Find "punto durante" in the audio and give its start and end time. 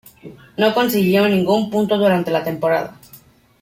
1.69-2.31